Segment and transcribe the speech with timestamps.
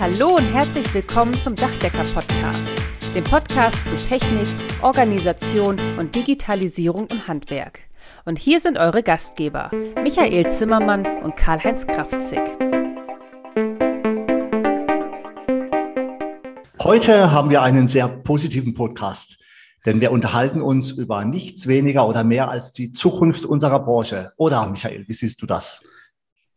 [0.00, 2.72] Hallo und herzlich willkommen zum Dachdecker-Podcast,
[3.16, 4.46] dem Podcast zu Technik,
[4.80, 7.80] Organisation und Digitalisierung im Handwerk.
[8.24, 12.38] Und hier sind eure Gastgeber, Michael Zimmermann und Karl-Heinz Kraftzig.
[16.78, 19.40] Heute haben wir einen sehr positiven Podcast,
[19.84, 24.30] denn wir unterhalten uns über nichts weniger oder mehr als die Zukunft unserer Branche.
[24.36, 25.82] Oder, Michael, wie siehst du das?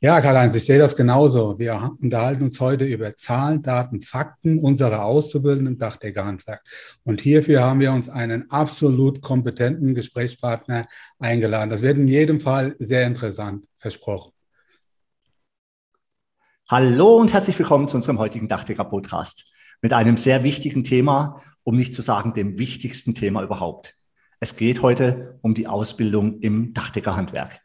[0.03, 1.59] Ja, Karl-Heinz, ich sehe das genauso.
[1.59, 6.63] Wir unterhalten uns heute über Zahlen, Daten, Fakten unserer Auszubildenden im Dachdeckerhandwerk.
[7.03, 10.87] Und hierfür haben wir uns einen absolut kompetenten Gesprächspartner
[11.19, 11.69] eingeladen.
[11.69, 14.31] Das wird in jedem Fall sehr interessant, versprochen.
[16.67, 19.51] Hallo und herzlich willkommen zu unserem heutigen Dachdecker-Podcast
[19.83, 23.95] mit einem sehr wichtigen Thema, um nicht zu sagen dem wichtigsten Thema überhaupt.
[24.39, 27.61] Es geht heute um die Ausbildung im Dachdeckerhandwerk.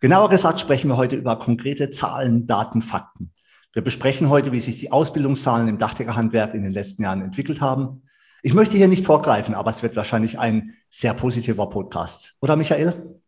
[0.00, 3.34] Genauer gesagt sprechen wir heute über konkrete Zahlen, Daten, Fakten.
[3.74, 8.02] Wir besprechen heute, wie sich die Ausbildungszahlen im Dachdeckerhandwerk in den letzten Jahren entwickelt haben.
[8.42, 12.34] Ich möchte hier nicht vorgreifen, aber es wird wahrscheinlich ein sehr positiver Podcast.
[12.40, 13.19] Oder Michael?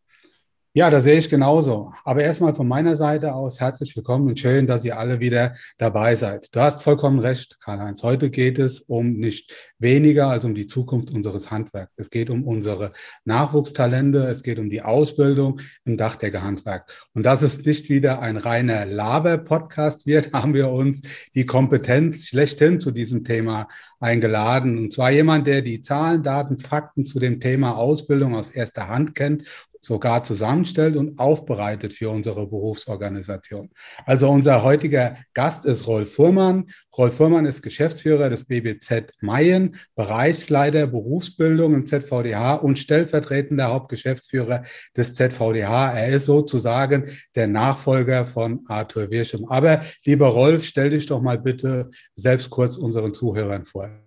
[0.75, 1.93] Ja, das sehe ich genauso.
[2.03, 6.17] Aber erstmal von meiner Seite aus herzlich willkommen und schön, dass ihr alle wieder dabei
[6.17, 6.49] seid.
[6.57, 8.03] Du hast vollkommen recht, Karl-Heinz.
[8.03, 11.97] Heute geht es um nicht weniger als um die Zukunft unseres Handwerks.
[11.99, 12.93] Es geht um unsere
[13.27, 16.91] Nachwuchstalente, es geht um die Ausbildung im Dachdeckerhandwerk.
[17.13, 21.03] Und dass es nicht wieder ein reiner Laber-Podcast wird, haben wir uns
[21.35, 23.69] die Kompetenz schlechthin zu diesem Thema
[24.01, 24.79] eingeladen.
[24.79, 29.15] Und zwar jemand, der die Zahlen, Daten, Fakten zu dem Thema Ausbildung aus erster Hand
[29.15, 29.45] kennt
[29.83, 33.71] sogar zusammenstellt und aufbereitet für unsere Berufsorganisation.
[34.07, 36.71] Also unser heutiger Gast ist Rolf Fuhrmann.
[36.97, 44.63] Rolf Fuhrmann ist Geschäftsführer des BBZ Mayen, Bereichsleiter Berufsbildung im ZVDH und stellvertretender Hauptgeschäftsführer
[44.97, 45.99] des ZVDH.
[45.99, 49.47] Er ist sozusagen der Nachfolger von Arthur Wirschem.
[49.47, 54.02] Aber lieber Rolf, stell dich doch mal bitte selbst kurz unseren Zuhörern vor.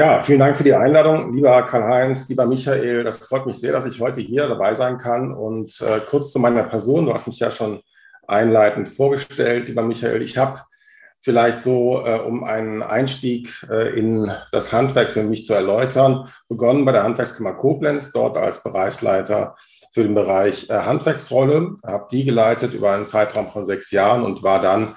[0.00, 3.04] Ja, vielen Dank für die Einladung, lieber Karl-Heinz, lieber Michael.
[3.04, 5.34] Das freut mich sehr, dass ich heute hier dabei sein kann.
[5.34, 7.04] Und äh, kurz zu meiner Person.
[7.04, 7.82] Du hast mich ja schon
[8.26, 10.22] einleitend vorgestellt, lieber Michael.
[10.22, 10.62] Ich habe
[11.20, 16.86] vielleicht so, äh, um einen Einstieg äh, in das Handwerk für mich zu erläutern, begonnen
[16.86, 19.54] bei der Handwerkskammer Koblenz, dort als Bereichsleiter
[19.92, 24.42] für den Bereich äh, Handwerksrolle, habe die geleitet über einen Zeitraum von sechs Jahren und
[24.42, 24.96] war dann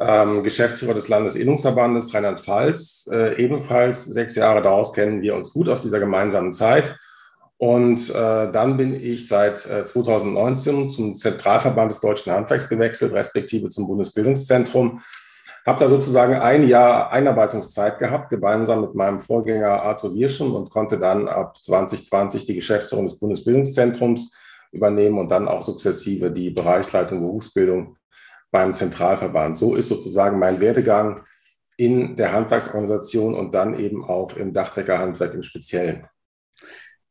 [0.00, 4.62] ähm, Geschäftsführer des Landesinnungsverbandes Rheinland-Pfalz, äh, ebenfalls sechs Jahre.
[4.62, 6.96] Daraus kennen wir uns gut aus dieser gemeinsamen Zeit.
[7.56, 13.68] Und äh, dann bin ich seit äh, 2019 zum Zentralverband des Deutschen Handwerks gewechselt, respektive
[13.68, 15.00] zum Bundesbildungszentrum.
[15.64, 20.98] Habe da sozusagen ein Jahr Einarbeitungszeit gehabt, gemeinsam mit meinem Vorgänger Arthur Wirschen und konnte
[20.98, 24.34] dann ab 2020 die Geschäftsführung des Bundesbildungszentrums
[24.72, 27.96] übernehmen und dann auch sukzessive die Bereichsleitung Berufsbildung
[28.54, 29.58] beim Zentralverband.
[29.58, 31.24] So ist sozusagen mein Werdegang
[31.76, 36.06] in der Handwerksorganisation und dann eben auch im Dachdeckerhandwerk im Speziellen.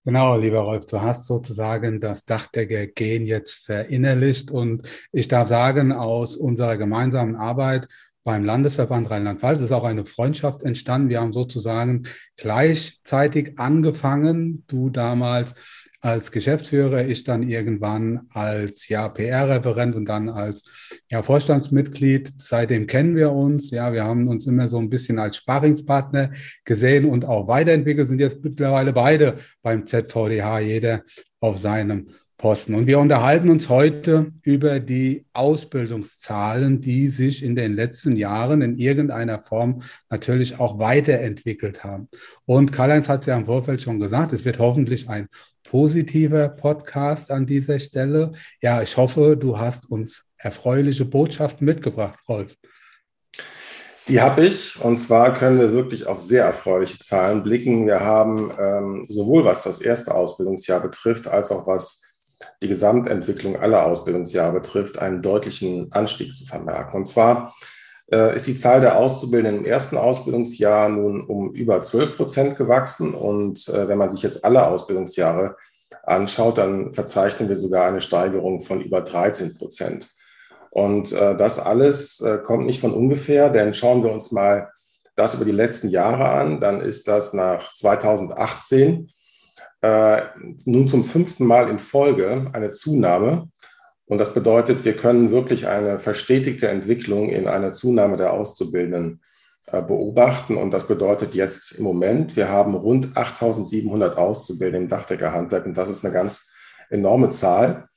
[0.05, 6.37] Genau, lieber Rolf, du hast sozusagen das Dachdecker-Gen jetzt verinnerlicht und ich darf sagen, aus
[6.37, 7.89] unserer gemeinsamen Arbeit
[8.23, 11.09] beim Landesverband Rheinland-Pfalz ist auch eine Freundschaft entstanden.
[11.09, 12.03] Wir haben sozusagen
[12.37, 14.63] gleichzeitig angefangen.
[14.67, 15.55] Du damals
[16.03, 20.65] als Geschäftsführer, ich dann irgendwann als ja, PR-Referent und dann als
[21.09, 22.33] ja, Vorstandsmitglied.
[22.39, 23.71] Seitdem kennen wir uns.
[23.71, 26.31] Ja, wir haben uns immer so ein bisschen als Sparingspartner
[26.65, 31.03] gesehen und auch weiterentwickelt, sind jetzt mittlerweile beide beim ZVDH, jeder
[31.39, 32.09] auf seinem
[32.43, 32.75] Posten.
[32.75, 38.77] Und wir unterhalten uns heute über die Ausbildungszahlen, die sich in den letzten Jahren in
[38.77, 42.09] irgendeiner Form natürlich auch weiterentwickelt haben.
[42.43, 45.29] Und Karl-Heinz hat es ja im Vorfeld schon gesagt, es wird hoffentlich ein
[45.63, 48.33] positiver Podcast an dieser Stelle.
[48.61, 52.57] Ja, ich hoffe, du hast uns erfreuliche Botschaften mitgebracht, Rolf.
[54.09, 54.77] Die habe ich.
[54.83, 57.87] Und zwar können wir wirklich auf sehr erfreuliche Zahlen blicken.
[57.87, 62.01] Wir haben ähm, sowohl was das erste Ausbildungsjahr betrifft, als auch was
[62.61, 66.97] die Gesamtentwicklung aller Ausbildungsjahre betrifft, einen deutlichen Anstieg zu vermerken.
[66.97, 67.53] Und zwar
[68.11, 73.13] äh, ist die Zahl der Auszubildenden im ersten Ausbildungsjahr nun um über 12 Prozent gewachsen.
[73.13, 75.55] Und äh, wenn man sich jetzt alle Ausbildungsjahre
[76.03, 80.09] anschaut, dann verzeichnen wir sogar eine Steigerung von über 13 Prozent.
[80.69, 84.71] Und äh, das alles äh, kommt nicht von ungefähr, denn schauen wir uns mal
[85.15, 89.07] das über die letzten Jahre an, dann ist das nach 2018
[89.83, 90.23] äh,
[90.65, 93.49] nun zum fünften Mal in Folge eine Zunahme
[94.05, 99.21] und das bedeutet, wir können wirklich eine verstetigte Entwicklung in einer Zunahme der Auszubildenden
[99.67, 100.57] äh, beobachten.
[100.57, 105.65] Und das bedeutet jetzt im Moment, wir haben rund 8700 Auszubildende im Dachdeckerhandwerk.
[105.65, 106.53] Und das ist eine ganz
[106.89, 107.87] enorme Zahl.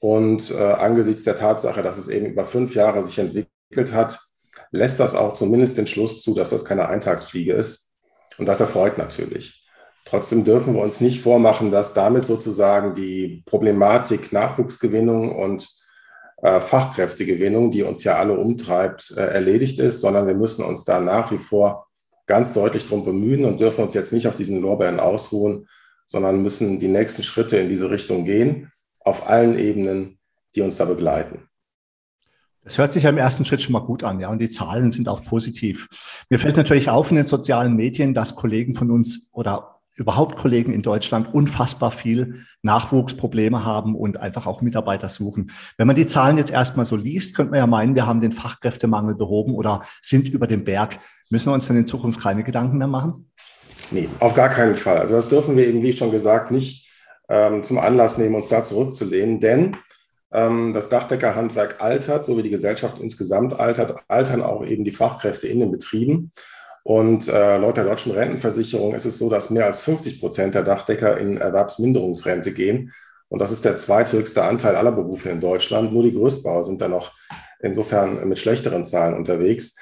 [0.00, 4.18] Und äh, angesichts der Tatsache, dass es eben über fünf Jahre sich entwickelt hat,
[4.70, 7.92] lässt das auch zumindest den Schluss zu, dass das keine Eintagsfliege ist.
[8.38, 9.67] Und das erfreut natürlich.
[10.08, 15.68] Trotzdem dürfen wir uns nicht vormachen, dass damit sozusagen die Problematik Nachwuchsgewinnung und
[16.40, 20.98] äh, Fachkräftegewinnung, die uns ja alle umtreibt, äh, erledigt ist, sondern wir müssen uns da
[20.98, 21.86] nach wie vor
[22.26, 25.68] ganz deutlich darum bemühen und dürfen uns jetzt nicht auf diesen Lorbeeren ausruhen,
[26.06, 30.18] sondern müssen die nächsten Schritte in diese Richtung gehen, auf allen Ebenen,
[30.54, 31.48] die uns da begleiten.
[32.64, 34.90] Das hört sich ja im ersten Schritt schon mal gut an, ja, und die Zahlen
[34.90, 35.86] sind auch positiv.
[36.30, 40.72] Mir fällt natürlich auf in den sozialen Medien, dass Kollegen von uns oder überhaupt Kollegen
[40.72, 45.50] in Deutschland unfassbar viel Nachwuchsprobleme haben und einfach auch Mitarbeiter suchen.
[45.76, 48.32] Wenn man die Zahlen jetzt erstmal so liest, könnte man ja meinen, wir haben den
[48.32, 50.98] Fachkräftemangel behoben oder sind über dem Berg.
[51.30, 53.30] Müssen wir uns dann in Zukunft keine Gedanken mehr machen?
[53.90, 54.98] Nee, auf gar keinen Fall.
[54.98, 56.88] Also das dürfen wir eben, wie schon gesagt, nicht
[57.28, 59.76] ähm, zum Anlass nehmen, uns da zurückzulehnen, denn
[60.30, 65.48] ähm, das Dachdeckerhandwerk altert, so wie die Gesellschaft insgesamt altert, altern auch eben die Fachkräfte
[65.48, 66.30] in den Betrieben.
[66.84, 70.62] Und äh, laut der deutschen Rentenversicherung ist es so, dass mehr als 50 Prozent der
[70.62, 72.92] Dachdecker in Erwerbsminderungsrente gehen.
[73.28, 75.92] Und das ist der zweithöchste Anteil aller Berufe in Deutschland.
[75.92, 77.12] Nur die Größbauer sind da noch
[77.60, 79.76] insofern mit schlechteren Zahlen unterwegs.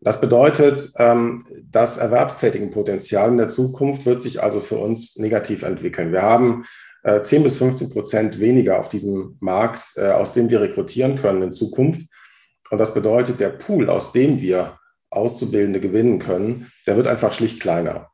[0.00, 6.12] Das bedeutet, ähm, das Erwerbstätigenpotenzial in der Zukunft wird sich also für uns negativ entwickeln.
[6.12, 6.64] Wir haben
[7.22, 11.42] 10 äh, bis 15 Prozent weniger auf diesem Markt, äh, aus dem wir rekrutieren können
[11.42, 12.02] in Zukunft.
[12.70, 14.78] Und das bedeutet, der Pool, aus dem wir
[15.16, 18.10] Auszubildende gewinnen können, der wird einfach schlicht kleiner.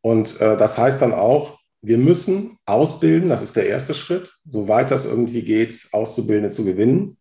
[0.00, 4.90] Und äh, das heißt dann auch, wir müssen ausbilden, das ist der erste Schritt, soweit
[4.90, 7.18] das irgendwie geht, Auszubildende zu gewinnen.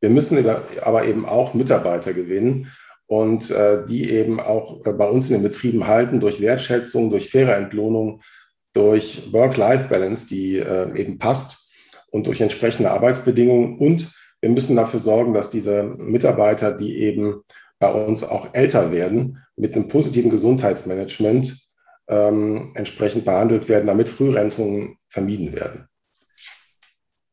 [0.00, 0.42] Wir müssen
[0.82, 2.72] aber eben auch Mitarbeiter gewinnen
[3.06, 7.56] und äh, die eben auch bei uns in den Betrieben halten durch Wertschätzung, durch faire
[7.56, 8.22] Entlohnung,
[8.72, 11.72] durch Work-Life-Balance, die äh, eben passt
[12.10, 13.78] und durch entsprechende Arbeitsbedingungen.
[13.78, 14.10] Und
[14.40, 17.42] wir müssen dafür sorgen, dass diese Mitarbeiter, die eben
[17.78, 21.56] bei uns auch älter werden, mit einem positiven Gesundheitsmanagement
[22.08, 25.88] ähm, entsprechend behandelt werden, damit Frührentungen vermieden werden.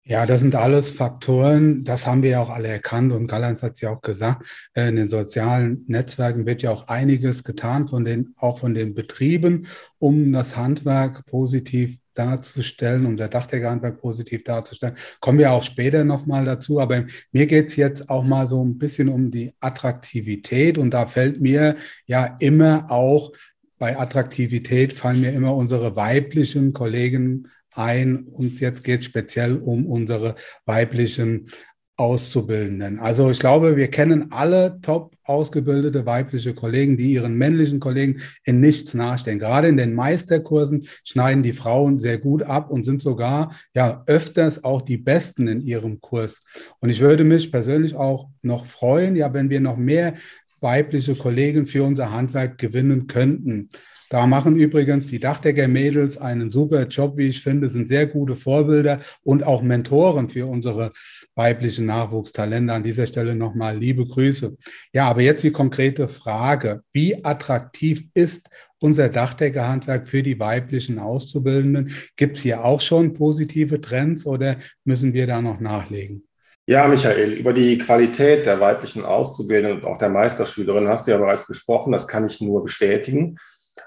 [0.06, 3.76] Ja, das sind alles Faktoren, das haben wir ja auch alle erkannt und Gallanz hat
[3.76, 8.04] es ja auch gesagt, äh, in den sozialen Netzwerken wird ja auch einiges getan von
[8.04, 9.66] den, auch von den Betrieben,
[10.00, 14.96] um das Handwerk positiv darzustellen, unser Dachdeckerhandwerk positiv darzustellen.
[15.22, 18.78] Kommen wir auch später nochmal dazu, aber mir geht es jetzt auch mal so ein
[18.78, 21.78] bisschen um die Attraktivität und da fällt mir
[22.08, 23.32] ja immer auch
[23.80, 28.26] bei Attraktivität fallen mir immer unsere weiblichen Kollegen ein.
[28.26, 30.36] Und jetzt geht es speziell um unsere
[30.66, 31.50] weiblichen
[31.96, 33.00] Auszubildenden.
[33.00, 38.60] Also ich glaube, wir kennen alle top ausgebildete weibliche Kollegen, die ihren männlichen Kollegen in
[38.60, 39.38] nichts nachstehen.
[39.38, 44.64] Gerade in den Meisterkursen schneiden die Frauen sehr gut ab und sind sogar ja öfters
[44.64, 46.40] auch die Besten in ihrem Kurs.
[46.80, 50.16] Und ich würde mich persönlich auch noch freuen, ja, wenn wir noch mehr
[50.62, 53.70] weibliche Kollegen für unser Handwerk gewinnen könnten.
[54.14, 59.00] Da machen übrigens die Dachdecker-Mädels einen super Job, wie ich finde, sind sehr gute Vorbilder
[59.24, 60.92] und auch Mentoren für unsere
[61.34, 62.72] weiblichen Nachwuchstalente.
[62.72, 64.56] An dieser Stelle nochmal liebe Grüße.
[64.94, 66.84] Ja, aber jetzt die konkrete Frage.
[66.94, 71.92] Wie attraktiv ist unser Dachdeckerhandwerk für die weiblichen Auszubildenden?
[72.16, 76.28] Gibt es hier auch schon positive Trends oder müssen wir da noch nachlegen?
[76.68, 81.18] Ja, Michael, über die Qualität der weiblichen Auszubildenden und auch der Meisterschülerin hast du ja
[81.18, 81.92] bereits gesprochen.
[81.92, 83.40] Das kann ich nur bestätigen.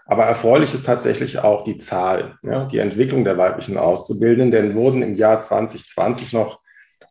[0.05, 5.03] Aber erfreulich ist tatsächlich auch die Zahl, ja, die Entwicklung der weiblichen Auszubildenden, denn wurden
[5.03, 6.61] im Jahr 2020 noch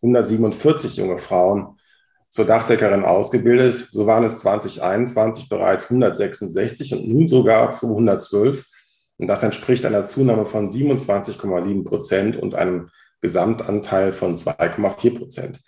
[0.02, 1.78] 147 junge Frauen
[2.30, 3.88] zur Dachdeckerin ausgebildet.
[3.92, 8.66] So waren es 2021 bereits 166 und nun sogar 212.
[9.18, 12.90] Und das entspricht einer Zunahme von 27,7 Prozent und einem
[13.22, 15.62] Gesamtanteil von 2,4 Prozent.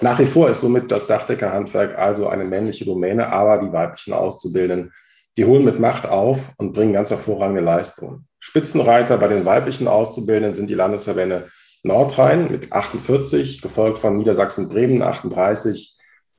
[0.00, 4.92] Nach wie vor ist somit das Dachdeckerhandwerk also eine männliche Domäne, aber die weiblichen Auszubildenden
[5.36, 8.26] die holen mit Macht auf und bringen ganz hervorragende Leistungen.
[8.38, 11.48] Spitzenreiter bei den weiblichen Auszubildenden sind die Landesverbände
[11.82, 15.98] Nordrhein mit 48, gefolgt von Niedersachsen-Bremen 38,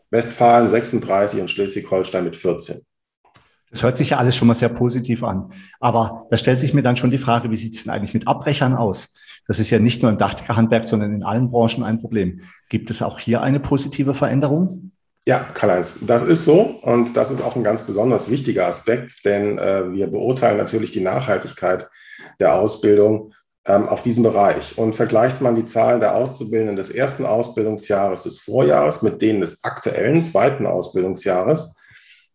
[0.10, 2.82] Westfalen 36 und Schleswig-Holstein mit 14.
[3.72, 5.52] Das hört sich ja alles schon mal sehr positiv an.
[5.80, 8.28] Aber da stellt sich mir dann schon die Frage, wie sieht es denn eigentlich mit
[8.28, 9.14] Abbrechern aus?
[9.48, 12.42] Das ist ja nicht nur im Dachdeckerhandwerk, sondern in allen Branchen ein Problem.
[12.70, 14.92] Gibt es auch hier eine positive Veränderung?
[15.28, 19.58] Ja, Karl-Heinz, das ist so und das ist auch ein ganz besonders wichtiger Aspekt, denn
[19.58, 21.90] äh, wir beurteilen natürlich die Nachhaltigkeit
[22.40, 23.34] der Ausbildung
[23.66, 24.78] ähm, auf diesem Bereich.
[24.78, 29.64] Und vergleicht man die Zahlen der Auszubildenden des ersten Ausbildungsjahres des Vorjahres mit denen des
[29.64, 31.76] aktuellen zweiten Ausbildungsjahres,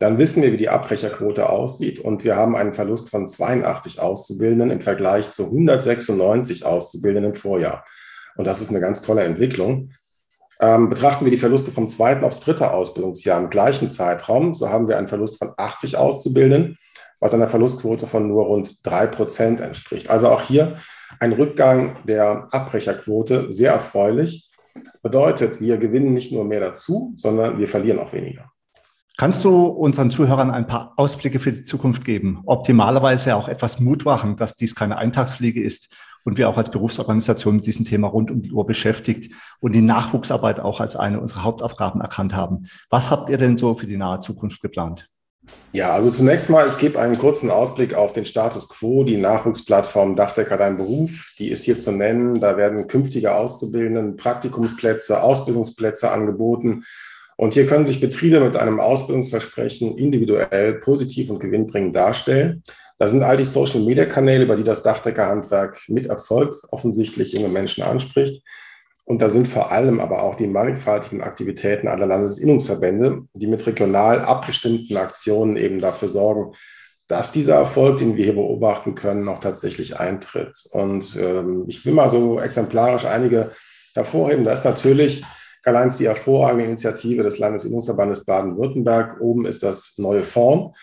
[0.00, 4.73] dann wissen wir, wie die Abbrecherquote aussieht und wir haben einen Verlust von 82 Auszubildenden
[4.73, 7.85] im Vergleich zu 196 Auszubildenden im Vorjahr.
[8.35, 9.90] Und das ist eine ganz tolle Entwicklung.
[10.62, 14.88] Ähm, betrachten wir die Verluste vom zweiten aufs dritte Ausbildungsjahr im gleichen Zeitraum, so haben
[14.88, 16.76] wir einen Verlust von 80 Auszubildenden,
[17.19, 20.11] was einer Verlustquote von nur rund drei Prozent entspricht.
[20.11, 20.76] Also auch hier
[21.19, 24.50] ein Rückgang der Abbrecherquote, sehr erfreulich.
[25.02, 28.50] Bedeutet, wir gewinnen nicht nur mehr dazu, sondern wir verlieren auch weniger.
[29.17, 32.43] Kannst du unseren Zuhörern ein paar Ausblicke für die Zukunft geben?
[32.47, 37.57] Optimalerweise auch etwas Mut machen, dass dies keine Eintagsfliege ist und wir auch als Berufsorganisation
[37.57, 41.45] mit diesem Thema rund um die Uhr beschäftigt und die Nachwuchsarbeit auch als eine unserer
[41.45, 42.67] Hauptaufgaben erkannt haben.
[42.89, 45.09] Was habt ihr denn so für die nahe Zukunft geplant?
[45.73, 49.05] Ja, also zunächst mal, ich gebe einen kurzen Ausblick auf den Status quo.
[49.05, 52.41] Die Nachwuchsplattform Dachdecker Dein Beruf, die ist hier zu nennen.
[52.41, 56.85] Da werden künftige Auszubildenden Praktikumsplätze, Ausbildungsplätze angeboten.
[57.37, 62.62] Und hier können sich Betriebe mit einem Ausbildungsversprechen individuell positiv und gewinnbringend darstellen.
[63.00, 68.45] Da sind all die Social-Media-Kanäle, über die das Dachdeckerhandwerk mit Erfolg offensichtlich junge Menschen anspricht.
[69.07, 74.21] Und da sind vor allem aber auch die mannigfaltigen Aktivitäten aller Landesinnungsverbände, die mit regional
[74.21, 76.54] abgestimmten Aktionen eben dafür sorgen,
[77.09, 80.62] dass dieser Erfolg, den wir hier beobachten können, auch tatsächlich eintritt.
[80.73, 83.52] Und ähm, ich will mal so exemplarisch einige
[83.95, 84.45] hervorheben.
[84.45, 85.25] Da ist natürlich
[85.62, 89.23] Karl-Heinz die hervorragende Initiative des Landesinnungsverbandes Baden-Württemberg.
[89.23, 90.75] Oben ist das neue Form.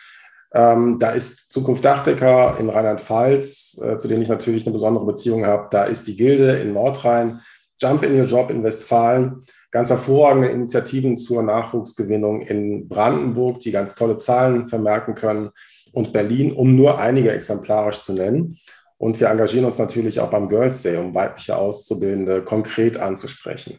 [0.54, 5.46] Ähm, da ist Zukunft Dachdecker in Rheinland-Pfalz, äh, zu dem ich natürlich eine besondere Beziehung
[5.46, 5.68] habe.
[5.72, 7.42] Da ist die Gilde in Nordrhein,
[7.82, 9.42] Jump in Your Job in Westfalen.
[9.72, 15.52] Ganz hervorragende Initiativen zur Nachwuchsgewinnung in Brandenburg, die ganz tolle Zahlen vermerken können.
[15.92, 18.58] Und Berlin, um nur einige exemplarisch zu nennen.
[18.98, 23.78] Und wir engagieren uns natürlich auch beim Girls Day, um weibliche Auszubildende konkret anzusprechen.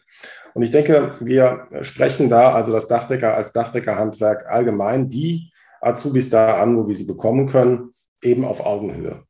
[0.53, 5.48] Und ich denke, wir sprechen da also das Dachdecker als Dachdeckerhandwerk allgemein die
[5.81, 9.23] Azubis da an, wo wir sie bekommen können, eben auf Augenhöhe.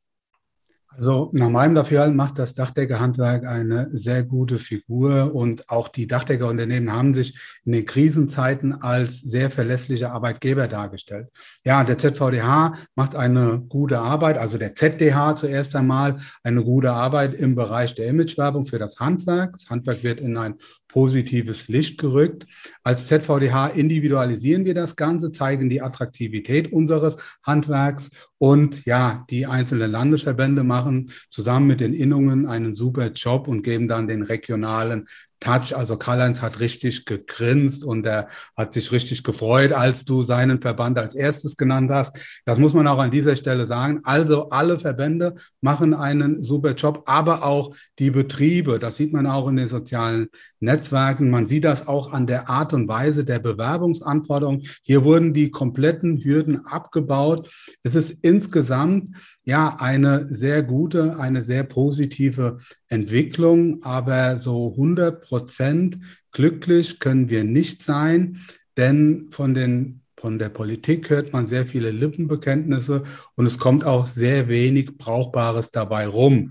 [0.92, 6.92] Also nach meinem Dafürhalten macht das Dachdeckerhandwerk eine sehr gute Figur und auch die Dachdeckerunternehmen
[6.92, 11.28] haben sich in den Krisenzeiten als sehr verlässliche Arbeitgeber dargestellt.
[11.64, 17.34] Ja, der ZVDH macht eine gute Arbeit, also der ZDH zuerst einmal eine gute Arbeit
[17.34, 19.52] im Bereich der Imagewerbung für das Handwerk.
[19.52, 20.56] Das Handwerk wird in ein
[20.92, 22.46] positives Licht gerückt.
[22.82, 29.90] Als ZVDH individualisieren wir das Ganze, zeigen die Attraktivität unseres Handwerks und ja, die einzelnen
[29.90, 35.06] Landesverbände machen zusammen mit den Innungen einen super Job und geben dann den regionalen
[35.40, 35.74] Touch.
[35.74, 40.98] Also Karl-Heinz hat richtig gegrinst und er hat sich richtig gefreut, als du seinen Verband
[40.98, 42.18] als erstes genannt hast.
[42.44, 44.00] Das muss man auch an dieser Stelle sagen.
[44.04, 48.78] Also alle Verbände machen einen super Job, aber auch die Betriebe.
[48.78, 50.28] Das sieht man auch in den sozialen
[50.60, 51.30] Netzwerken.
[51.30, 54.66] Man sieht das auch an der Art und Weise der Bewerbungsanforderungen.
[54.82, 57.50] Hier wurden die kompletten Hürden abgebaut.
[57.82, 59.10] Es ist insgesamt
[59.44, 65.98] ja eine sehr gute, eine sehr positive Entwicklung, aber so 100 Prozent
[66.32, 68.40] glücklich können wir nicht sein,
[68.76, 73.04] denn von den von der Politik hört man sehr viele Lippenbekenntnisse
[73.36, 76.50] und es kommt auch sehr wenig Brauchbares dabei rum.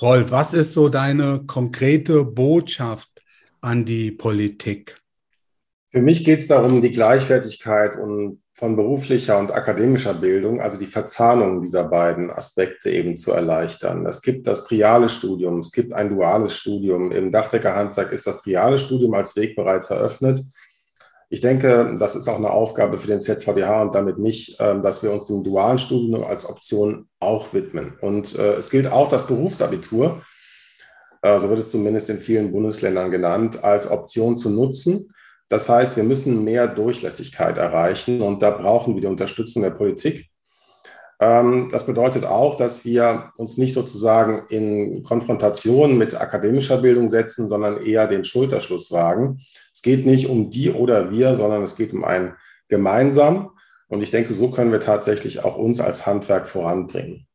[0.00, 3.10] Rolf, was ist so deine konkrete Botschaft
[3.60, 5.02] an die Politik?
[5.90, 10.86] Für mich geht es darum, die Gleichwertigkeit und von beruflicher und akademischer Bildung, also die
[10.86, 14.04] Verzahnung dieser beiden Aspekte eben zu erleichtern.
[14.04, 17.12] Es gibt das triale Studium, es gibt ein duales Studium.
[17.12, 20.40] Im Dachdeckerhandwerk ist das triale Studium als Weg bereits eröffnet.
[21.30, 25.04] Ich denke, das ist auch eine Aufgabe für den ZVDH und damit mich, ähm, dass
[25.04, 27.94] wir uns dem dualen Studium als Option auch widmen.
[28.00, 30.22] Und äh, es gilt auch das Berufsabitur,
[31.22, 35.14] äh, so wird es zumindest in vielen Bundesländern genannt, als Option zu nutzen
[35.48, 40.28] das heißt, wir müssen mehr Durchlässigkeit erreichen und da brauchen wir die Unterstützung der Politik.
[41.20, 47.48] Ähm, das bedeutet auch, dass wir uns nicht sozusagen in Konfrontation mit akademischer Bildung setzen,
[47.48, 49.38] sondern eher den Schulterschluss wagen.
[49.72, 52.34] Es geht nicht um die oder wir, sondern es geht um ein
[52.68, 53.50] Gemeinsam.
[53.88, 57.27] Und ich denke, so können wir tatsächlich auch uns als Handwerk voranbringen.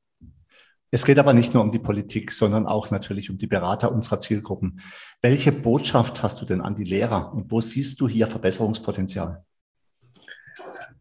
[0.94, 4.20] Es geht aber nicht nur um die Politik, sondern auch natürlich um die Berater unserer
[4.20, 4.80] Zielgruppen.
[5.24, 9.44] Welche Botschaft hast du denn an die Lehrer und wo siehst du hier Verbesserungspotenzial?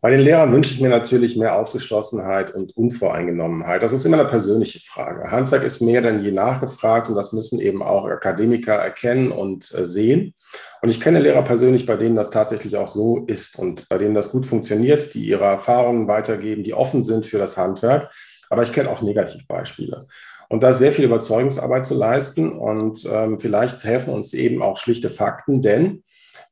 [0.01, 3.83] Bei den Lehrern wünsche ich mir natürlich mehr Aufgeschlossenheit und Unvoreingenommenheit.
[3.83, 5.31] Das ist immer eine persönliche Frage.
[5.31, 9.85] Handwerk ist mehr denn je nachgefragt und das müssen eben auch Akademiker erkennen und äh,
[9.85, 10.33] sehen.
[10.81, 14.15] Und ich kenne Lehrer persönlich, bei denen das tatsächlich auch so ist und bei denen
[14.15, 18.11] das gut funktioniert, die ihre Erfahrungen weitergeben, die offen sind für das Handwerk.
[18.53, 20.05] Aber ich kenne auch Negativbeispiele.
[20.51, 24.77] Und da ist sehr viel Überzeugungsarbeit zu leisten und ähm, vielleicht helfen uns eben auch
[24.77, 26.03] schlichte Fakten, denn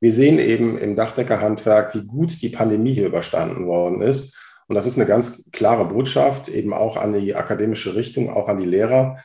[0.00, 4.35] wir sehen eben im Dachdeckerhandwerk, wie gut die Pandemie hier überstanden worden ist.
[4.66, 8.57] Und das ist eine ganz klare Botschaft, eben auch an die akademische Richtung, auch an
[8.57, 9.19] die Lehrer.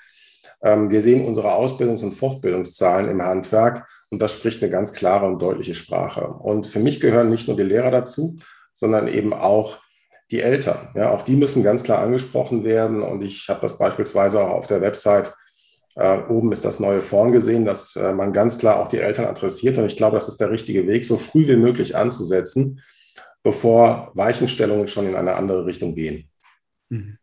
[0.62, 5.25] Ähm, wir sehen unsere Ausbildungs- und Fortbildungszahlen im Handwerk Und das spricht eine ganz klare
[5.27, 6.27] und deutliche Sprache.
[6.27, 8.36] Und für mich gehören nicht nur die Lehrer dazu,
[8.74, 9.77] sondern eben auch
[10.32, 10.89] die Eltern.
[10.96, 13.01] Ja, auch die müssen ganz klar angesprochen werden.
[13.01, 15.34] Und ich habe das beispielsweise auch auf der Website
[15.96, 19.25] äh, oben ist das neue Vorn gesehen, dass äh, man ganz klar auch die Eltern
[19.25, 19.77] adressiert.
[19.77, 22.82] Und ich glaube, das ist der richtige Weg, so früh wie möglich anzusetzen,
[23.44, 26.29] bevor Weichenstellungen schon in eine andere Richtung gehen.
[26.89, 27.17] Mhm.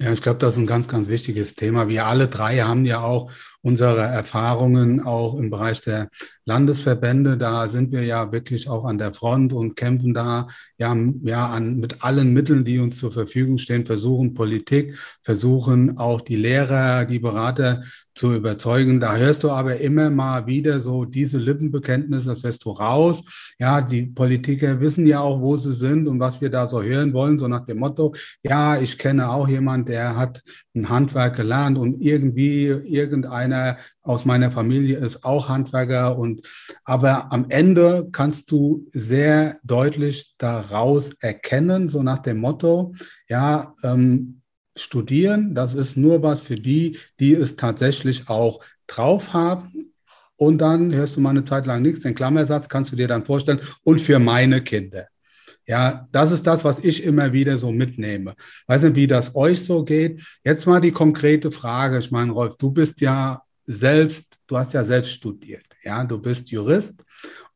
[0.00, 1.88] Ja, ich glaube, das ist ein ganz, ganz wichtiges Thema.
[1.88, 3.30] Wir alle drei haben ja auch
[3.64, 6.10] unsere Erfahrungen auch im Bereich der
[6.44, 7.38] Landesverbände.
[7.38, 11.78] Da sind wir ja wirklich auch an der Front und kämpfen da ja, ja an,
[11.78, 17.18] mit allen Mitteln, die uns zur Verfügung stehen, versuchen Politik, versuchen auch die Lehrer, die
[17.18, 17.82] Berater
[18.14, 19.00] zu überzeugen.
[19.00, 23.22] Da hörst du aber immer mal wieder so diese Lippenbekenntnisse, das wirst du raus.
[23.58, 27.14] Ja, die Politiker wissen ja auch, wo sie sind und was wir da so hören
[27.14, 30.42] wollen, so nach dem Motto, ja, ich kenne auch jemand, der hat
[30.76, 32.68] ein Handwerk gelernt und irgendwie
[33.54, 36.46] irgendeiner aus meiner Familie ist auch Handwerker und
[36.84, 42.94] aber am Ende kannst du sehr deutlich daraus erkennen, so nach dem Motto,
[43.28, 44.40] ja, ähm,
[44.76, 49.92] studieren, das ist nur was für die, die es tatsächlich auch drauf haben.
[50.36, 53.24] Und dann hörst du mal eine Zeit lang nichts, den Klammersatz kannst du dir dann
[53.24, 55.06] vorstellen und für meine Kinder.
[55.66, 58.34] Ja, das ist das, was ich immer wieder so mitnehme.
[58.66, 60.22] Weiß nicht, wie das euch so geht.
[60.44, 61.98] Jetzt mal die konkrete Frage.
[61.98, 65.64] Ich meine, Rolf, du bist ja selbst, du hast ja selbst studiert.
[65.82, 67.04] Ja, du bist Jurist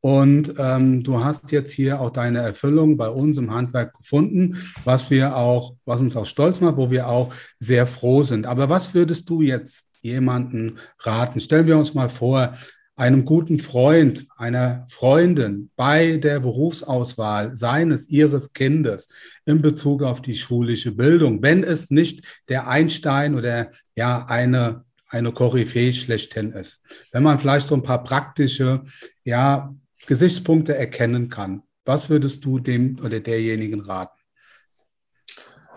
[0.00, 5.10] und ähm, du hast jetzt hier auch deine Erfüllung bei uns im Handwerk gefunden, was
[5.10, 8.46] wir auch, was uns auch stolz macht, wo wir auch sehr froh sind.
[8.46, 11.40] Aber was würdest du jetzt jemanden raten?
[11.40, 12.54] Stellen wir uns mal vor,
[12.98, 19.08] einem guten Freund, einer Freundin bei der Berufsauswahl seines, ihres Kindes
[19.46, 25.32] in Bezug auf die schulische Bildung, wenn es nicht der Einstein oder ja eine, eine
[25.32, 26.80] Koryphäe schlechthin ist.
[27.12, 28.84] Wenn man vielleicht so ein paar praktische
[29.24, 29.74] ja,
[30.06, 34.18] Gesichtspunkte erkennen kann, was würdest du dem oder derjenigen raten?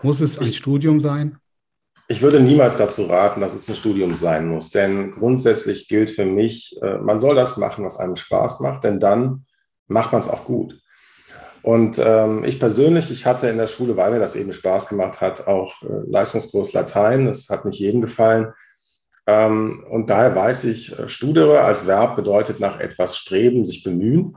[0.02, 1.38] Muss es ein ich, Studium sein?
[2.08, 6.26] Ich würde niemals dazu raten, dass es ein Studium sein muss, denn grundsätzlich gilt für
[6.26, 9.46] mich, äh, man soll das machen, was einem Spaß macht, denn dann
[9.86, 10.82] macht man es auch gut.
[11.62, 15.20] Und ähm, ich persönlich, ich hatte in der Schule, weil mir das eben Spaß gemacht
[15.20, 17.26] hat, auch äh, Leistungskurs Latein.
[17.26, 18.52] Das hat nicht jedem gefallen.
[19.26, 24.36] Ähm, und daher weiß ich, äh, studere als Verb bedeutet nach etwas streben, sich bemühen.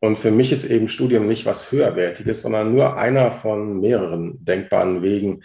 [0.00, 5.02] Und für mich ist eben Studium nicht was Höherwertiges, sondern nur einer von mehreren denkbaren
[5.02, 5.42] Wegen,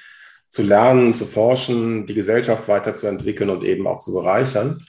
[0.49, 4.85] zu lernen, zu forschen, die Gesellschaft weiterzuentwickeln und eben auch zu bereichern.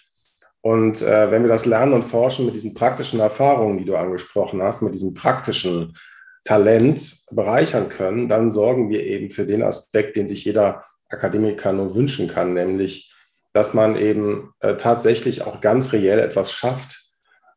[0.60, 4.62] Und äh, wenn wir das Lernen und Forschen mit diesen praktischen Erfahrungen, die du angesprochen
[4.62, 5.96] hast, mit diesem praktischen
[6.44, 11.94] Talent bereichern können, dann sorgen wir eben für den Aspekt, den sich jeder Akademiker nur
[11.94, 13.12] wünschen kann, nämlich,
[13.56, 17.06] dass man eben äh, tatsächlich auch ganz reell etwas schafft,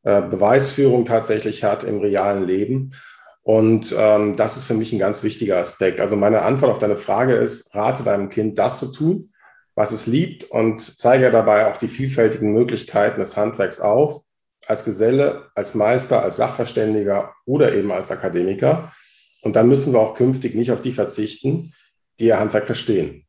[0.04, 2.94] äh, Beweisführung tatsächlich hat im realen Leben
[3.42, 6.00] und ähm, das ist für mich ein ganz wichtiger Aspekt.
[6.00, 9.34] Also meine Antwort auf deine Frage ist, rate deinem Kind, das zu tun,
[9.76, 14.22] was es liebt und zeige dabei auch die vielfältigen Möglichkeiten des Handwerks auf,
[14.68, 18.94] als Geselle, als Meister, als Sachverständiger oder eben als Akademiker.
[19.42, 21.74] Und dann müssen wir auch künftig nicht auf die verzichten,
[22.20, 23.26] die ihr Handwerk verstehen.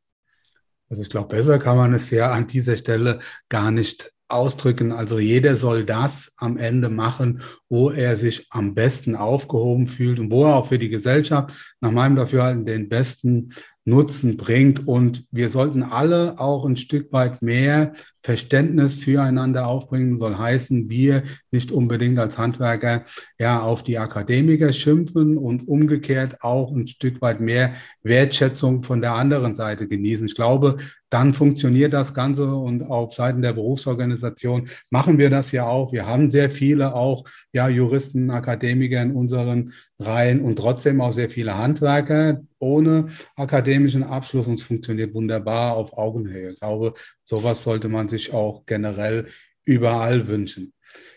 [0.90, 4.92] Also ich glaube, besser kann man es ja an dieser Stelle gar nicht ausdrücken.
[4.92, 10.30] Also jeder soll das am Ende machen, wo er sich am besten aufgehoben fühlt und
[10.30, 13.50] wo er auch für die Gesellschaft nach meinem Dafürhalten den besten
[13.84, 14.86] Nutzen bringt.
[14.86, 20.18] Und wir sollten alle auch ein Stück weit mehr Verständnis füreinander aufbringen.
[20.18, 23.04] Soll heißen, wir nicht unbedingt als Handwerker
[23.38, 29.14] ja auf die Akademiker schimpfen und umgekehrt auch ein Stück weit mehr Wertschätzung von der
[29.14, 30.26] anderen Seite genießen.
[30.26, 30.76] Ich glaube,
[31.10, 35.92] dann funktioniert das Ganze und auf Seiten der Berufsorganisation machen wir das ja auch.
[35.92, 41.28] Wir haben sehr viele auch ja Juristen, Akademiker in unseren Reihen und trotzdem auch sehr
[41.28, 46.52] viele Handwerker ohne akademischen Abschluss und es funktioniert wunderbar auf Augenhöhe.
[46.52, 46.94] Ich glaube,
[47.24, 49.26] sowas sollte man sich auch generell
[49.64, 50.72] überall wünschen.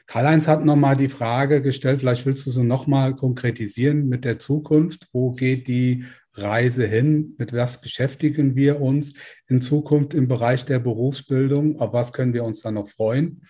[0.05, 5.07] Karl-Heinz hat nochmal die Frage gestellt, vielleicht willst du sie nochmal konkretisieren mit der Zukunft.
[5.13, 7.35] Wo geht die Reise hin?
[7.37, 9.13] Mit was beschäftigen wir uns
[9.47, 11.79] in Zukunft im Bereich der Berufsbildung?
[11.79, 13.41] Auf was können wir uns dann noch freuen?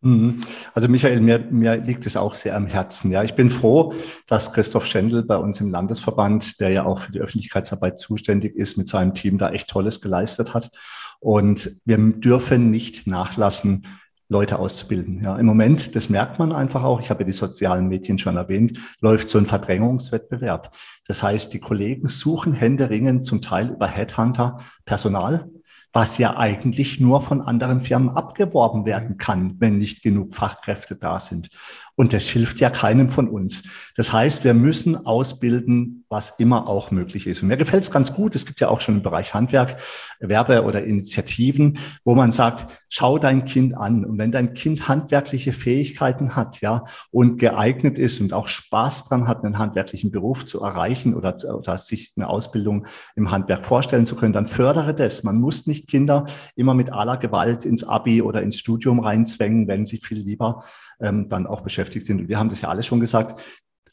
[0.00, 0.42] Mhm.
[0.74, 3.10] Also Michael, mir, mir liegt es auch sehr am Herzen.
[3.10, 3.94] Ja, ich bin froh,
[4.28, 8.78] dass Christoph Schendl bei uns im Landesverband, der ja auch für die Öffentlichkeitsarbeit zuständig ist,
[8.78, 10.70] mit seinem Team da echt Tolles geleistet hat.
[11.18, 13.86] Und wir dürfen nicht nachlassen,
[14.28, 15.22] Leute auszubilden.
[15.22, 17.00] Ja, im Moment, das merkt man einfach auch.
[17.00, 20.74] Ich habe ja die sozialen Medien schon erwähnt, läuft so ein Verdrängungswettbewerb.
[21.06, 25.48] Das heißt, die Kollegen suchen händeringend zum Teil über Headhunter Personal
[25.92, 31.18] was ja eigentlich nur von anderen Firmen abgeworben werden kann, wenn nicht genug Fachkräfte da
[31.18, 31.48] sind.
[31.98, 33.64] Und das hilft ja keinem von uns.
[33.96, 37.42] Das heißt, wir müssen ausbilden, was immer auch möglich ist.
[37.42, 38.36] Und mir gefällt es ganz gut.
[38.36, 39.78] Es gibt ja auch schon im Bereich Handwerk
[40.20, 44.04] Werbe- oder Initiativen, wo man sagt, schau dein Kind an.
[44.04, 49.26] Und wenn dein Kind handwerkliche Fähigkeiten hat, ja, und geeignet ist und auch Spaß dran
[49.26, 54.14] hat, einen handwerklichen Beruf zu erreichen oder, oder sich eine Ausbildung im Handwerk vorstellen zu
[54.14, 55.24] können, dann fördere das.
[55.24, 59.84] Man muss nicht Kinder immer mit aller Gewalt ins Abi oder ins Studium reinzwängen, wenn
[59.84, 60.62] sie viel lieber
[61.00, 62.28] ähm, dann auch beschäftigt sind.
[62.28, 63.40] wir haben das ja alles schon gesagt,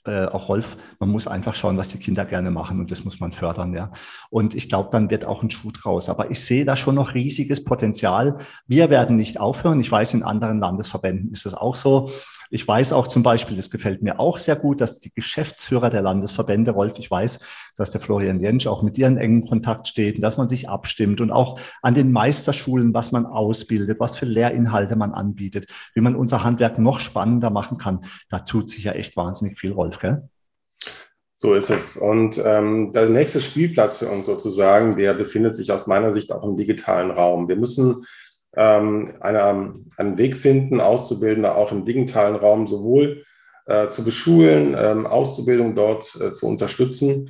[0.05, 3.19] äh, auch Rolf, man muss einfach schauen, was die Kinder gerne machen und das muss
[3.19, 3.91] man fördern, ja.
[4.29, 6.09] Und ich glaube, dann wird auch ein Schuh draus.
[6.09, 8.37] Aber ich sehe da schon noch riesiges Potenzial.
[8.67, 9.79] Wir werden nicht aufhören.
[9.79, 12.11] Ich weiß, in anderen Landesverbänden ist es auch so.
[12.49, 16.01] Ich weiß auch zum Beispiel, das gefällt mir auch sehr gut, dass die Geschäftsführer der
[16.01, 17.39] Landesverbände, Rolf, ich weiß,
[17.75, 21.21] dass der Florian Jentsch auch mit in engen Kontakt steht und dass man sich abstimmt
[21.21, 26.15] und auch an den Meisterschulen, was man ausbildet, was für Lehrinhalte man anbietet, wie man
[26.15, 28.01] unser Handwerk noch spannender machen kann.
[28.29, 30.29] Da tut sich ja echt wahnsinnig viel, Rolf, gell?
[31.37, 31.97] So ist es.
[31.97, 36.43] Und ähm, der nächste Spielplatz für uns sozusagen, der befindet sich aus meiner Sicht auch
[36.43, 37.49] im digitalen Raum.
[37.49, 38.05] Wir müssen
[38.55, 43.23] ähm, eine, einen Weg finden, Auszubildende auch im digitalen Raum sowohl
[43.65, 47.29] äh, zu beschulen, ähm, Auszubildung dort äh, zu unterstützen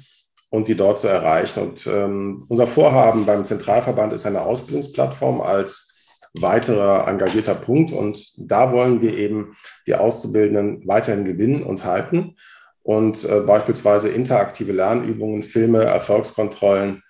[0.49, 1.61] und sie dort zu erreichen.
[1.61, 5.93] Und ähm, unser Vorhaben beim Zentralverband ist eine Ausbildungsplattform als
[6.39, 7.91] weiterer engagierter Punkt.
[7.91, 9.53] Und da wollen wir eben
[9.88, 12.35] die Auszubildenden weiterhin gewinnen und halten
[12.83, 17.01] und äh, beispielsweise interaktive Lernübungen, Filme, Erfolgskontrollen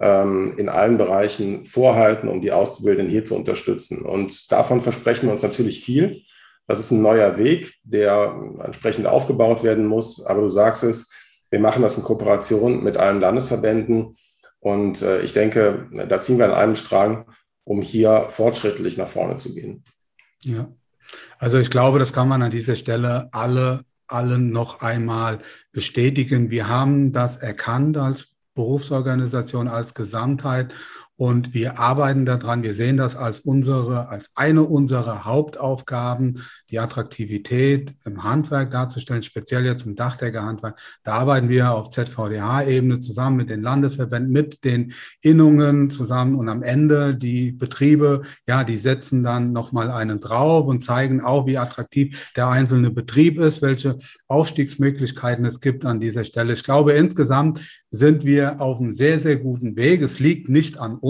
[0.00, 4.04] ähm, in allen Bereichen vorhalten, um die Auszubildenden hier zu unterstützen.
[4.04, 6.22] Und davon versprechen wir uns natürlich viel.
[6.66, 8.34] Das ist ein neuer Weg, der
[8.64, 10.24] entsprechend aufgebaut werden muss.
[10.24, 11.12] Aber du sagst es,
[11.50, 14.14] wir machen das in Kooperation mit allen Landesverbänden.
[14.60, 17.26] Und äh, ich denke, da ziehen wir an einem Strang,
[17.64, 19.84] um hier fortschrittlich nach vorne zu gehen.
[20.42, 20.72] Ja,
[21.38, 25.40] also ich glaube, das kann man an dieser Stelle alle allen noch einmal
[25.72, 26.50] bestätigen.
[26.50, 30.74] Wir haben das erkannt als Berufsorganisation als Gesamtheit.
[31.20, 32.62] Und wir arbeiten daran.
[32.62, 39.66] Wir sehen das als unsere, als eine unserer Hauptaufgaben, die Attraktivität im Handwerk darzustellen, speziell
[39.66, 40.80] jetzt im Dachdeckerhandwerk.
[41.04, 46.62] Da arbeiten wir auf ZVDH-Ebene zusammen mit den Landesverbänden, mit den Innungen zusammen und am
[46.62, 52.32] Ende die Betriebe, ja, die setzen dann nochmal einen drauf und zeigen auch, wie attraktiv
[52.34, 56.54] der einzelne Betrieb ist, welche Aufstiegsmöglichkeiten es gibt an dieser Stelle.
[56.54, 60.00] Ich glaube, insgesamt sind wir auf einem sehr, sehr guten Weg.
[60.00, 61.09] Es liegt nicht an uns.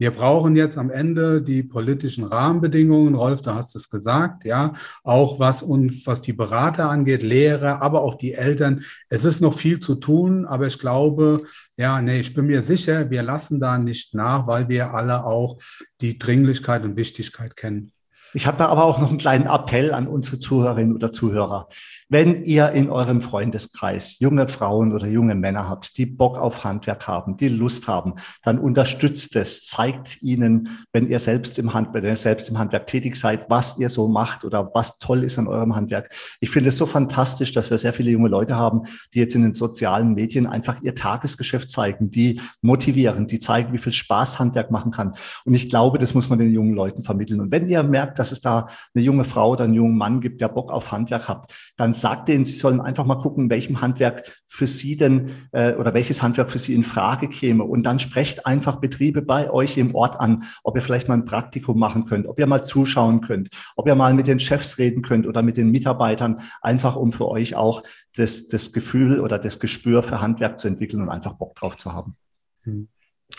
[0.00, 3.14] Wir brauchen jetzt am Ende die politischen Rahmenbedingungen.
[3.14, 4.72] Rolf, du hast es gesagt, ja.
[5.04, 8.82] Auch was uns, was die Berater angeht, Lehrer, aber auch die Eltern.
[9.10, 11.42] Es ist noch viel zu tun, aber ich glaube,
[11.76, 15.58] ja, nee, ich bin mir sicher, wir lassen da nicht nach, weil wir alle auch
[16.00, 17.92] die Dringlichkeit und Wichtigkeit kennen.
[18.32, 21.68] Ich habe da aber auch noch einen kleinen Appell an unsere Zuhörerinnen oder Zuhörer.
[22.08, 27.06] Wenn ihr in eurem Freundeskreis junge Frauen oder junge Männer habt, die Bock auf Handwerk
[27.06, 32.10] haben, die Lust haben, dann unterstützt es, zeigt ihnen, wenn ihr selbst im Handwerk, wenn
[32.10, 35.46] ihr selbst im Handwerk tätig seid, was ihr so macht oder was toll ist an
[35.46, 36.10] eurem Handwerk.
[36.40, 38.82] Ich finde es so fantastisch, dass wir sehr viele junge Leute haben,
[39.14, 43.78] die jetzt in den sozialen Medien einfach ihr Tagesgeschäft zeigen, die motivieren, die zeigen, wie
[43.78, 45.14] viel Spaß Handwerk machen kann.
[45.44, 47.40] Und ich glaube, das muss man den jungen Leuten vermitteln.
[47.40, 50.40] Und wenn ihr merkt, dass es da eine junge Frau oder einen jungen Mann gibt,
[50.40, 54.40] der Bock auf Handwerk hat, dann sagt denen, sie sollen einfach mal gucken, welchem Handwerk
[54.46, 57.64] für sie denn äh, oder welches Handwerk für sie in Frage käme.
[57.64, 61.24] Und dann sprecht einfach Betriebe bei euch im Ort an, ob ihr vielleicht mal ein
[61.24, 65.02] Praktikum machen könnt, ob ihr mal zuschauen könnt, ob ihr mal mit den Chefs reden
[65.02, 67.82] könnt oder mit den Mitarbeitern, einfach um für euch auch
[68.16, 71.92] das, das Gefühl oder das Gespür für Handwerk zu entwickeln und einfach Bock drauf zu
[71.92, 72.16] haben.
[72.64, 72.88] Hm.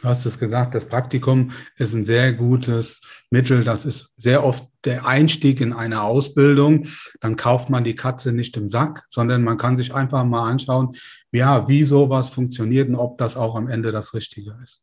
[0.01, 3.63] Du hast es gesagt, das Praktikum ist ein sehr gutes Mittel.
[3.63, 6.87] Das ist sehr oft der Einstieg in eine Ausbildung.
[7.19, 10.95] Dann kauft man die Katze nicht im Sack, sondern man kann sich einfach mal anschauen,
[11.31, 14.81] ja, wie sowas funktioniert und ob das auch am Ende das Richtige ist.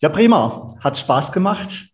[0.00, 0.76] Ja, prima.
[0.80, 1.86] Hat Spaß gemacht.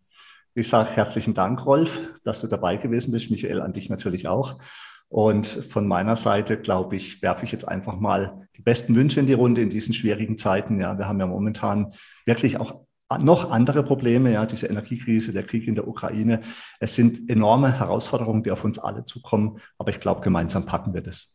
[0.54, 3.30] Ich sage herzlichen Dank, Rolf, dass du dabei gewesen bist.
[3.30, 4.58] Michael, an dich natürlich auch.
[5.08, 9.26] Und von meiner Seite, glaube ich, werfe ich jetzt einfach mal die besten Wünsche in
[9.26, 10.80] die Runde in diesen schwierigen Zeiten.
[10.80, 11.92] Ja, wir haben ja momentan
[12.26, 12.84] wirklich auch
[13.20, 16.40] noch andere Probleme, ja, diese Energiekrise, der Krieg in der Ukraine.
[16.80, 19.60] Es sind enorme Herausforderungen, die auf uns alle zukommen.
[19.78, 21.33] Aber ich glaube, gemeinsam packen wir das.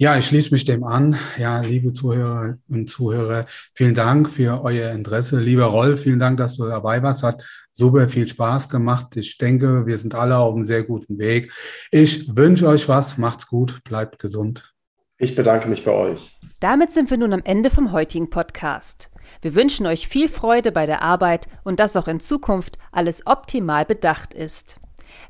[0.00, 1.18] Ja, ich schließe mich dem an.
[1.38, 5.40] Ja, liebe Zuhörer und Zuhörer, vielen Dank für euer Interesse.
[5.40, 7.24] Lieber Rolf, vielen Dank, dass du dabei warst.
[7.24, 9.16] Hat super viel Spaß gemacht.
[9.16, 11.52] Ich denke, wir sind alle auf einem sehr guten Weg.
[11.90, 13.18] Ich wünsche euch was.
[13.18, 13.82] Macht's gut.
[13.82, 14.72] Bleibt gesund.
[15.18, 16.38] Ich bedanke mich bei euch.
[16.60, 19.10] Damit sind wir nun am Ende vom heutigen Podcast.
[19.42, 23.84] Wir wünschen euch viel Freude bei der Arbeit und dass auch in Zukunft alles optimal
[23.84, 24.78] bedacht ist.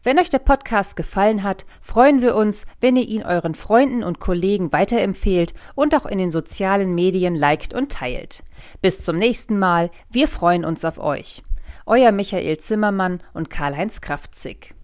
[0.03, 4.21] Wenn euch der Podcast gefallen hat, freuen wir uns, wenn ihr ihn euren Freunden und
[4.21, 8.45] Kollegen weiterempfehlt und auch in den sozialen Medien liked und teilt.
[8.81, 11.43] Bis zum nächsten Mal, wir freuen uns auf euch.
[11.87, 14.75] Euer Michael Zimmermann und Karl-Heinz Kraftzig.